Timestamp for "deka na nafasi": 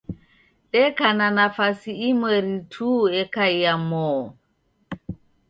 0.71-1.91